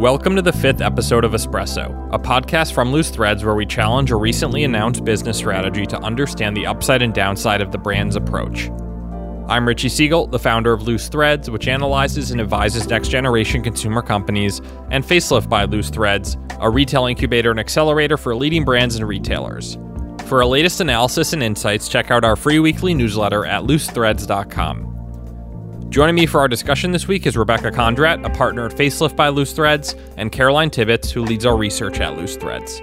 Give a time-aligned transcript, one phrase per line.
[0.00, 4.10] Welcome to the fifth episode of Espresso, a podcast from Loose Threads where we challenge
[4.10, 8.70] a recently announced business strategy to understand the upside and downside of the brand's approach.
[9.46, 14.00] I'm Richie Siegel, the founder of Loose Threads, which analyzes and advises next generation consumer
[14.00, 19.06] companies, and Facelift by Loose Threads, a retail incubator and accelerator for leading brands and
[19.06, 19.76] retailers.
[20.24, 24.89] For our latest analysis and insights, check out our free weekly newsletter at loosethreads.com.
[25.90, 29.28] Joining me for our discussion this week is Rebecca Kondrat, a partner at Facelift by
[29.28, 32.80] Loose Threads, and Caroline Tibbetts, who leads our research at Loose Threads.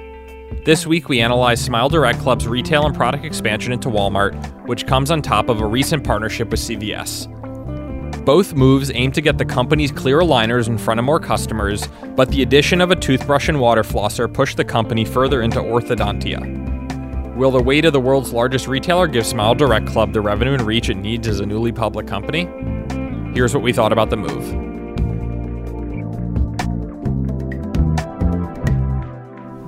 [0.66, 4.36] This week, we analyze Smile Direct Club's retail and product expansion into Walmart,
[4.68, 7.34] which comes on top of a recent partnership with CVS.
[8.26, 12.28] Both moves aim to get the company's clear aligners in front of more customers, but
[12.28, 16.68] the addition of a toothbrush and water flosser pushed the company further into orthodontia.
[17.38, 20.64] Will the weight of the world's largest retailer give Smile Direct Club the revenue and
[20.64, 22.50] reach it needs as a newly public company?
[23.38, 24.46] Here's what we thought about the move.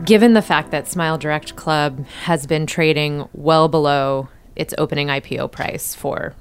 [0.07, 5.51] Given the fact that Smile Direct Club has been trading well below its opening IPO
[5.51, 6.33] price for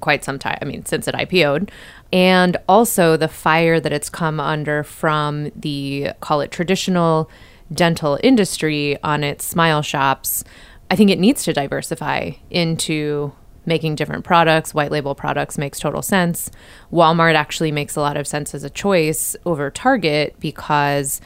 [0.00, 1.70] quite some time, I mean, since it IPO'd,
[2.12, 7.30] and also the fire that it's come under from the, call it traditional
[7.72, 10.42] dental industry on its smile shops,
[10.90, 13.32] I think it needs to diversify into
[13.66, 16.50] making different products, white label products makes total sense.
[16.92, 21.20] Walmart actually makes a lot of sense as a choice over Target because,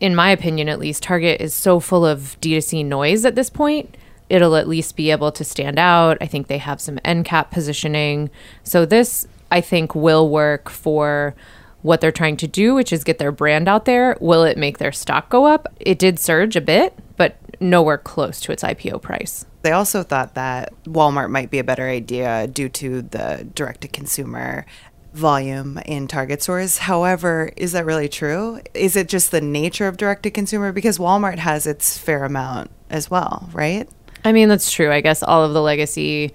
[0.00, 3.96] in my opinion at least, Target is so full of D2C noise at this point.
[4.28, 6.18] It'll at least be able to stand out.
[6.20, 8.30] I think they have some end cap positioning.
[8.64, 11.34] So, this I think will work for
[11.82, 14.16] what they're trying to do, which is get their brand out there.
[14.20, 15.72] Will it make their stock go up?
[15.78, 19.46] It did surge a bit, but nowhere close to its IPO price.
[19.62, 23.88] They also thought that Walmart might be a better idea due to the direct to
[23.88, 24.66] consumer
[25.12, 26.78] volume in Target stores.
[26.78, 28.60] However, is that really true?
[28.74, 30.72] Is it just the nature of direct to consumer?
[30.72, 33.88] Because Walmart has its fair amount as well, right?
[34.24, 34.92] I mean, that's true.
[34.92, 36.34] I guess all of the legacy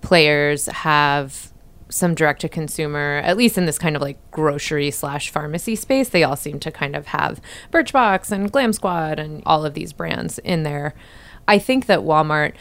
[0.00, 1.51] players have
[1.92, 6.08] some direct to consumer, at least in this kind of like grocery slash pharmacy space.
[6.08, 9.92] They all seem to kind of have Birchbox and Glam Squad and all of these
[9.92, 10.94] brands in there.
[11.46, 12.54] I think that Walmart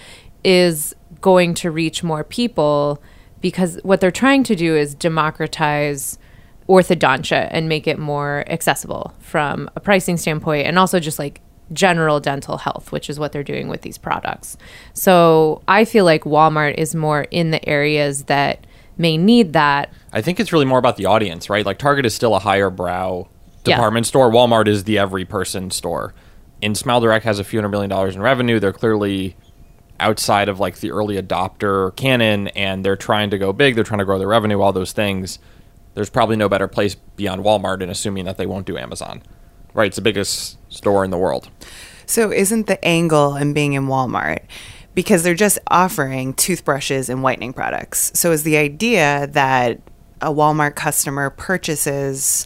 [0.44, 3.02] is going to reach more people
[3.40, 6.18] because what they're trying to do is democratize
[6.68, 11.42] orthodontia and make it more accessible from a pricing standpoint and also just like
[11.74, 14.58] general dental health, which is what they're doing with these products.
[14.94, 18.66] So I feel like Walmart is more in the areas that
[18.98, 19.92] may need that.
[20.14, 21.66] I think it's really more about the audience, right?
[21.66, 23.28] Like Target is still a higher brow
[23.64, 24.10] department yeah.
[24.10, 24.32] store.
[24.32, 26.14] Walmart is the every person store.
[26.62, 28.60] And Smile Direct has a few hundred million dollars in revenue.
[28.60, 29.36] They're clearly
[30.00, 34.00] outside of like the early adopter canon and they're trying to go big, they're trying
[34.00, 35.40] to grow their revenue, all those things.
[35.94, 39.22] There's probably no better place beyond Walmart in assuming that they won't do Amazon.
[39.74, 41.50] Right, it's the biggest store in the world.
[42.06, 44.40] So isn't the angle in being in Walmart
[44.94, 48.12] because they're just offering toothbrushes and whitening products.
[48.14, 49.80] So is the idea that
[50.22, 52.46] a Walmart customer purchases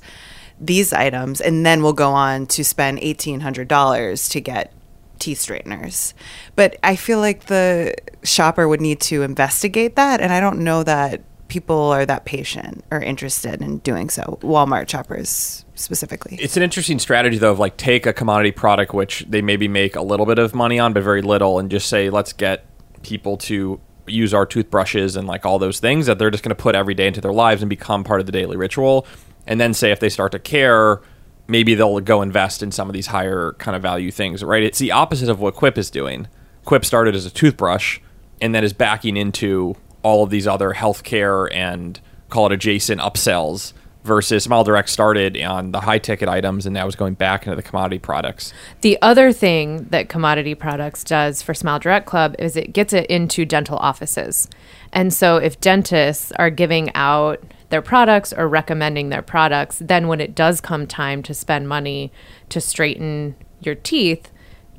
[0.59, 4.73] these items and then will go on to spend $1800 to get
[5.19, 6.13] teeth straighteners.
[6.55, 10.83] But I feel like the shopper would need to investigate that and I don't know
[10.83, 14.39] that people are that patient or interested in doing so.
[14.41, 16.37] Walmart shoppers specifically.
[16.39, 19.95] It's an interesting strategy though of like take a commodity product which they maybe make
[19.95, 22.65] a little bit of money on but very little and just say let's get
[23.03, 26.61] people to use our toothbrushes and like all those things that they're just going to
[26.61, 29.05] put every day into their lives and become part of the daily ritual.
[29.47, 31.01] And then say if they start to care
[31.47, 34.63] maybe they'll go invest in some of these higher kind of value things right?
[34.63, 36.27] It's the opposite of what quip is doing.
[36.63, 37.99] Quip started as a toothbrush
[38.41, 41.99] and then is backing into all of these other healthcare and
[42.29, 43.73] call it adjacent upsells
[44.05, 47.55] versus Smile Direct started on the high ticket items and now is going back into
[47.55, 48.53] the commodity products.
[48.81, 53.07] The other thing that commodity products does for Smile Direct Club is it gets it
[53.07, 54.47] into dental offices.
[54.93, 60.21] And so if dentists are giving out their products or recommending their products, then when
[60.21, 62.11] it does come time to spend money
[62.49, 64.31] to straighten your teeth,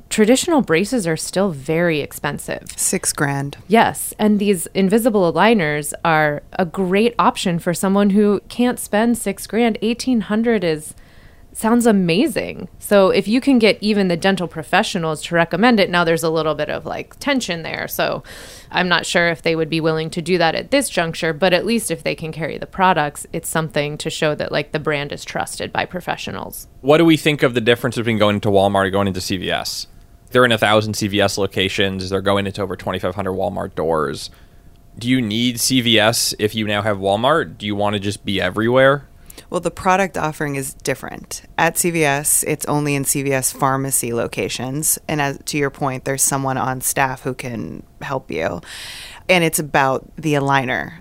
[0.09, 2.63] traditional braces are still very expensive.
[2.75, 3.57] Six grand.
[3.67, 4.13] Yes.
[4.19, 9.77] And these invisible aligners are a great option for someone who can't spend six grand.
[9.81, 10.95] 1800 is
[11.57, 12.69] sounds amazing.
[12.77, 16.29] So if you can get even the dental professionals to recommend it, now there's a
[16.29, 17.87] little bit of like tension there.
[17.87, 18.23] So
[18.69, 21.53] I'm not sure if they would be willing to do that at this juncture, but
[21.53, 24.79] at least if they can carry the products, it's something to show that like the
[24.79, 26.67] brand is trusted by professionals.
[26.81, 29.87] What do we think of the difference between going into Walmart and going into CVS?
[30.37, 32.11] They're in a thousand CVS locations.
[32.11, 34.29] They're going into over 2,500 Walmart doors.
[34.95, 37.57] Do you need CVS if you now have Walmart?
[37.57, 39.07] Do you want to just be everywhere?
[39.49, 41.41] Well, the product offering is different.
[41.57, 44.99] At CVS, it's only in CVS pharmacy locations.
[45.07, 48.61] And as to your point, there's someone on staff who can help you.
[49.27, 50.99] And it's about the aligner.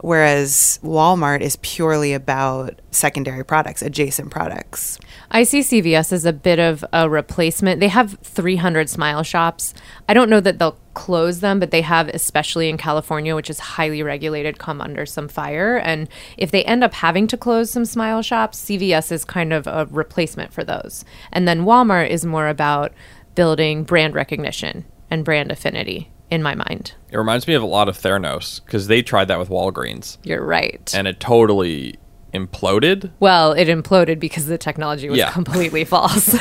[0.00, 4.98] Whereas Walmart is purely about secondary products, adjacent products.
[5.30, 7.80] I see CVS as a bit of a replacement.
[7.80, 9.74] They have 300 smile shops.
[10.08, 13.58] I don't know that they'll close them, but they have, especially in California, which is
[13.58, 15.76] highly regulated, come under some fire.
[15.76, 19.66] And if they end up having to close some smile shops, CVS is kind of
[19.66, 21.04] a replacement for those.
[21.32, 22.92] And then Walmart is more about
[23.34, 26.92] building brand recognition and brand affinity in my mind.
[27.10, 30.44] It reminds me of a lot of Theranos because they tried that with Walgreens You're
[30.44, 30.92] right.
[30.94, 31.98] and it totally
[32.34, 33.10] imploded.
[33.20, 35.30] well, it imploded because the technology was Yeah.
[35.30, 36.36] completely false.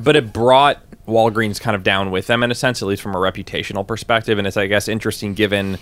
[0.00, 3.14] but it brought Walgreens kind of down with them in a sense, at least from
[3.14, 4.38] a reputational perspective.
[4.38, 5.78] And it's, I guess, interesting given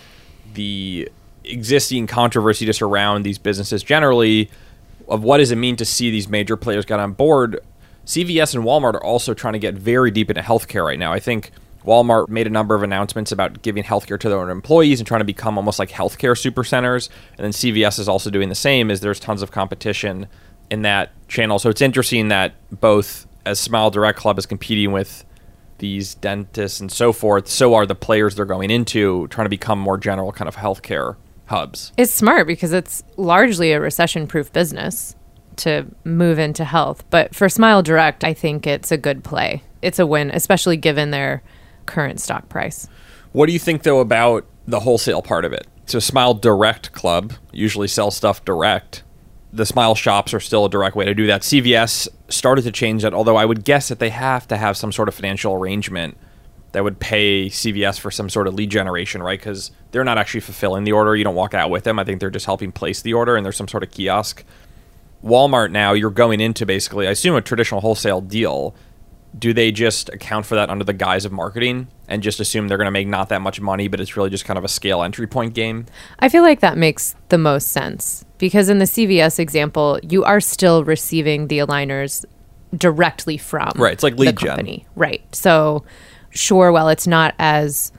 [0.55, 1.09] the
[1.45, 4.51] existing controversy just around these businesses generally
[5.09, 7.61] of what does it mean to see these major players get on board.
[8.07, 11.13] CVS and Walmart are also trying to get very deep into healthcare right now.
[11.13, 11.51] I think
[11.85, 15.21] Walmart made a number of announcements about giving healthcare to their own employees and trying
[15.21, 17.09] to become almost like healthcare supercenters.
[17.37, 20.27] And then CVS is also doing the same as there's tons of competition
[20.71, 21.59] in that channel.
[21.59, 25.25] So it's interesting that both as Smile Direct Club is competing with
[25.79, 29.79] these dentists and so forth, so are the players they're going into trying to become
[29.79, 31.17] more general kind of healthcare
[31.47, 31.93] hubs.
[31.99, 35.15] It's smart because it's largely a recession proof business
[35.57, 37.05] to move into health.
[37.11, 39.63] But for Smile Direct, I think it's a good play.
[39.83, 41.43] It's a win, especially given their
[41.87, 42.89] current stock price.
[43.33, 45.67] What do you think though about the wholesale part of it?
[45.87, 49.03] So Smile Direct Club usually sells stuff direct.
[49.53, 51.43] The Smile shops are still a direct way to do that.
[51.43, 54.93] CVS started to change that, although I would guess that they have to have some
[54.93, 56.17] sort of financial arrangement
[56.73, 59.39] that would pay CVS for some sort of lead generation, right?
[59.39, 61.15] Because they're not actually fulfilling the order.
[61.15, 62.01] You don't walk out with them.
[62.01, 64.43] I think they're just helping place the order, and there's some sort of kiosk.
[65.23, 68.75] Walmart now, you're going into basically, I assume, a traditional wholesale deal.
[69.37, 72.79] Do they just account for that under the guise of marketing and just assume they're
[72.79, 75.03] going to make not that much money, but it's really just kind of a scale
[75.03, 75.87] entry point game?
[76.21, 80.41] I feel like that makes the most sense because in the CVS example, you are
[80.41, 82.25] still receiving the aligners
[82.77, 84.49] directly from Right, it's like the lead gen.
[84.51, 84.87] company.
[84.95, 85.23] Right.
[85.35, 85.85] So,
[86.31, 87.93] sure, while it's not as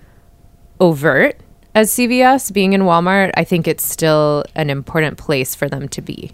[0.79, 1.39] overt
[1.73, 6.01] as CVS being in Walmart, I think it's still an important place for them to
[6.01, 6.31] be.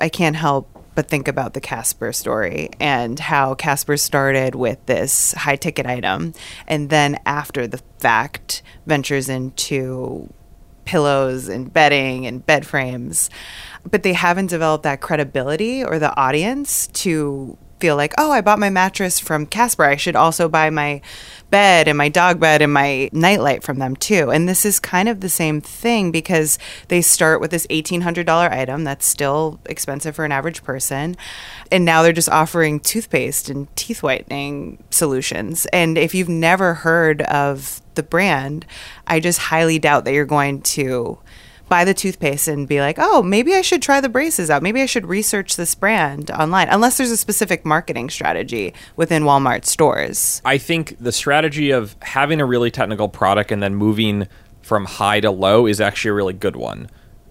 [0.00, 0.68] I can't help
[0.98, 6.34] but think about the Casper story and how Casper started with this high ticket item
[6.66, 10.28] and then after the fact ventures into
[10.86, 13.30] pillows and bedding and bed frames.
[13.88, 18.58] But they haven't developed that credibility or the audience to feel like, oh, I bought
[18.58, 19.84] my mattress from Casper.
[19.84, 21.00] I should also buy my
[21.50, 24.30] bed and my dog bed and my nightlight from them too.
[24.30, 26.58] And this is kind of the same thing because
[26.88, 31.16] they start with this $1,800 item that's still expensive for an average person.
[31.72, 35.66] And now they're just offering toothpaste and teeth whitening solutions.
[35.66, 38.66] And if you've never heard of the brand,
[39.06, 41.18] I just highly doubt that you're going to
[41.68, 44.62] buy the toothpaste and be like, oh, maybe I should try the braces out.
[44.62, 49.64] Maybe I should research this brand online, unless there's a specific marketing strategy within Walmart
[49.64, 50.42] stores.
[50.44, 54.28] I think the strategy of having a really technical product and then moving
[54.62, 56.90] from high to low is actually a really good one.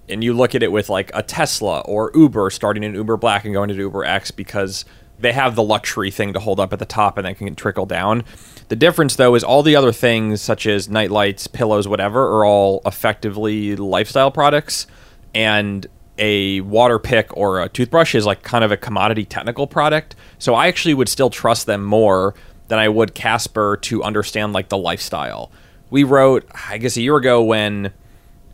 [0.09, 3.45] And you look at it with like a Tesla or Uber starting in Uber Black
[3.45, 4.85] and going to Uber X because
[5.19, 7.85] they have the luxury thing to hold up at the top and then can trickle
[7.85, 8.23] down.
[8.69, 12.45] The difference though is all the other things such as night lights, pillows, whatever are
[12.45, 14.87] all effectively lifestyle products
[15.33, 20.15] and a water pick or a toothbrush is like kind of a commodity technical product.
[20.39, 22.33] So I actually would still trust them more
[22.67, 25.51] than I would Casper to understand like the lifestyle.
[25.89, 27.93] We wrote, I guess, a year ago when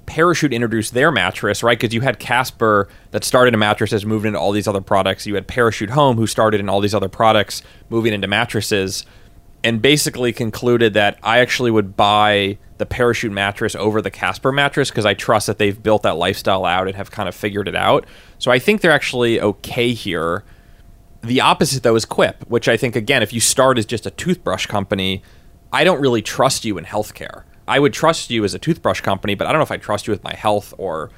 [0.05, 1.79] Parachute introduced their mattress, right?
[1.79, 5.25] Because you had Casper that started a mattress has moved into all these other products.
[5.25, 9.05] You had Parachute Home who started in all these other products, moving into mattresses,
[9.63, 14.89] and basically concluded that I actually would buy the Parachute mattress over the Casper mattress
[14.89, 17.75] because I trust that they've built that lifestyle out and have kind of figured it
[17.75, 18.05] out.
[18.39, 20.43] So I think they're actually okay here.
[21.21, 24.11] The opposite, though, is Quip, which I think, again, if you start as just a
[24.11, 25.23] toothbrush company,
[25.71, 27.43] I don't really trust you in healthcare.
[27.65, 30.05] I would trust you as a toothbrush company, but I don't know if I trust
[30.05, 31.09] you with my health or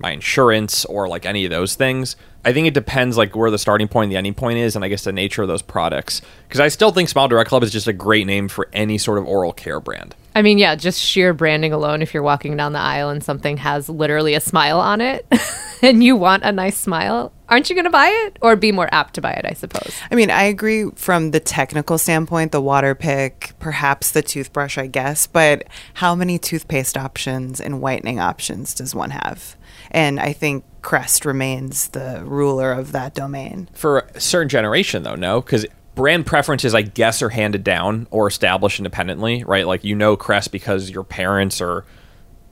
[0.00, 2.16] my insurance or like any of those things.
[2.44, 4.84] I think it depends like where the starting point and the ending point is, and
[4.84, 6.20] I guess the nature of those products.
[6.46, 9.18] Because I still think Smile Direct Club is just a great name for any sort
[9.18, 10.14] of oral care brand.
[10.36, 13.56] I mean, yeah, just sheer branding alone, if you're walking down the aisle and something
[13.58, 15.26] has literally a smile on it
[15.82, 18.88] and you want a nice smile, aren't you going to buy it or be more
[18.92, 19.94] apt to buy it, I suppose?
[20.10, 24.88] I mean, I agree from the technical standpoint, the water pick, perhaps the toothbrush, I
[24.88, 29.56] guess, but how many toothpaste options and whitening options does one have?
[29.94, 33.68] And I think Crest remains the ruler of that domain.
[33.72, 38.26] For a certain generation, though, no, because brand preferences, I guess, are handed down or
[38.26, 39.66] established independently, right?
[39.66, 41.86] Like you know Crest because your parents or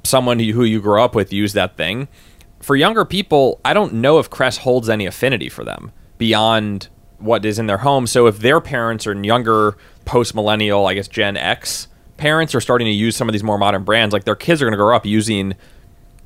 [0.05, 2.09] someone who you grew up with used that thing.
[2.61, 7.45] For younger people, I don't know if Crest holds any affinity for them beyond what
[7.45, 8.07] is in their home.
[8.07, 11.89] So if their parents are younger, post millennial, I guess Gen X
[12.23, 14.65] parents are starting to use some of these more modern brands, like their kids are
[14.65, 15.55] going to grow up using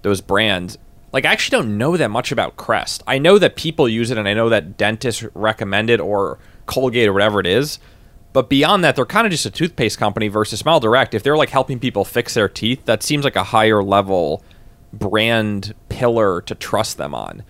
[0.03, 0.77] those brands.
[1.17, 3.03] Like I actually don't know that much about Crest.
[3.07, 7.09] I know that people use it and I know that dentists recommend it or Colgate
[7.09, 7.79] or whatever it is.
[8.35, 11.15] But beyond that, they're kind of just a toothpaste company versus Smile Direct.
[11.15, 14.45] If they're like helping people fix their teeth, that seems like a higher level
[14.93, 17.45] brand pillar to trust them on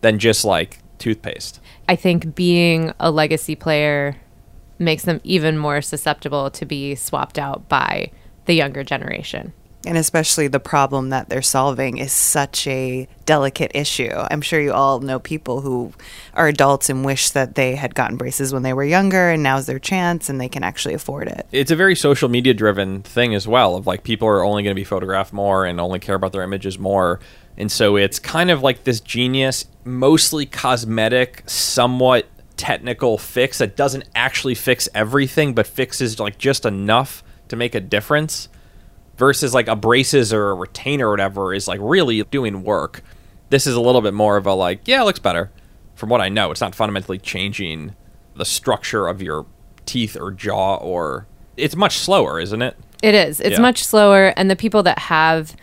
[0.00, 1.60] than just like toothpaste.
[1.90, 4.16] I think being a legacy player
[4.78, 8.10] makes them even more susceptible to be swapped out by
[8.46, 9.52] the younger generation.
[9.84, 14.10] And especially the problem that they're solving is such a delicate issue.
[14.12, 15.92] I'm sure you all know people who
[16.34, 19.66] are adults and wish that they had gotten braces when they were younger and now's
[19.66, 21.46] their chance and they can actually afford it.
[21.50, 24.74] It's a very social media driven thing as well of like people are only going
[24.74, 27.18] to be photographed more and only care about their images more.
[27.56, 34.04] And so it's kind of like this genius, mostly cosmetic, somewhat technical fix that doesn't
[34.14, 38.48] actually fix everything but fixes like just enough to make a difference
[39.22, 43.04] versus like a braces or a retainer or whatever is like really doing work.
[43.50, 45.52] This is a little bit more of a like, yeah, it looks better.
[45.94, 47.94] From what I know, it's not fundamentally changing
[48.34, 49.46] the structure of your
[49.86, 52.76] teeth or jaw or it's much slower, isn't it?
[53.00, 53.38] It is.
[53.38, 53.60] It's Yeah.
[53.60, 55.54] much slower and the people that have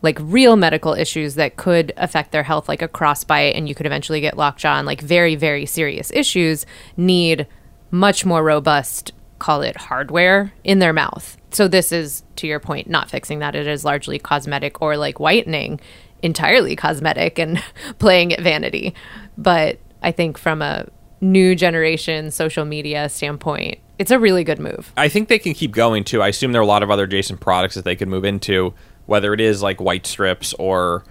[0.00, 3.86] like real medical issues that could affect their health like a crossbite and you could
[3.86, 7.48] eventually get lockjaw and like very very serious issues need
[7.90, 9.10] much more robust
[9.40, 11.36] call it hardware in their mouth.
[11.50, 15.18] So this is to your point not fixing that it is largely cosmetic or like
[15.18, 15.80] whitening
[16.22, 17.62] entirely cosmetic and
[17.98, 18.94] playing at vanity.
[19.36, 20.88] But I think from a
[21.20, 24.92] new generation social media standpoint, it's a really good move.
[24.96, 26.22] I think they can keep going too.
[26.22, 28.74] I assume there are a lot of other adjacent products that they could move into,
[29.06, 31.04] whether it is like white strips or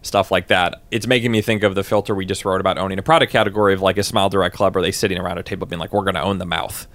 [0.00, 0.80] stuff like that.
[0.90, 3.74] It's making me think of the filter we just wrote about owning a product category
[3.74, 4.76] of like a Smile Direct Club.
[4.76, 6.86] Are they sitting around a table being like, "We're going to own the mouth,"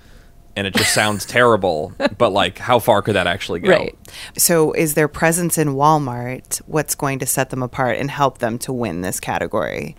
[0.58, 1.94] and it just sounds terrible.
[2.18, 3.70] But like, how far could that actually go?
[3.70, 3.96] Right.
[4.38, 8.58] So, is their presence in Walmart what's going to set them apart and help them
[8.60, 9.96] to win this category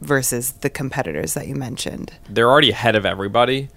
[0.00, 2.12] versus the competitors that you mentioned?
[2.28, 3.68] They're already ahead of everybody,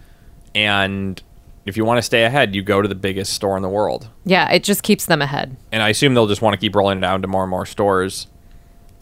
[0.56, 1.22] and
[1.66, 4.10] if you want to stay ahead, you go to the biggest store in the world.
[4.25, 5.56] Yeah, it just keeps them ahead.
[5.72, 7.68] and I assume they'll just want to keep rolling it out to more and more
[7.68, 8.28] stores.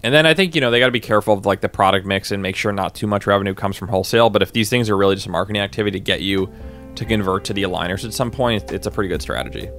[0.03, 2.05] And then I think you know they got to be careful of like the product
[2.05, 4.29] mix and make sure not too much revenue comes from wholesale.
[4.29, 6.51] But if these things are really just a marketing activity to get you
[6.95, 9.69] to convert to the aligners at some point, it's- a pretty good strategy.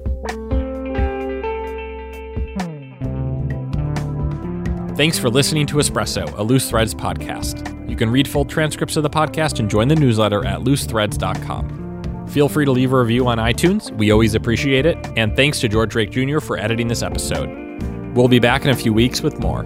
[4.95, 7.89] Thanks for listening to Espresso, a Loose Threads podcast.
[7.89, 12.27] You can read full transcripts of the podcast and join the newsletter at loosethreads.com.
[12.27, 13.91] Feel free to leave a review on iTunes.
[13.97, 14.97] We always appreciate it.
[15.17, 16.39] And thanks to George Drake Jr.
[16.39, 17.49] for editing this episode.
[18.15, 19.63] We'll be back in a few weeks with more.